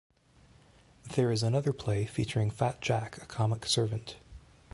There 1.13 1.31
is 1.31 1.43
another 1.43 1.71
play 1.73 2.05
featuring 2.05 2.49
Fat 2.49 2.81
Jack, 2.81 3.21
a 3.21 3.25
comic 3.27 3.67
servant. 3.67 4.15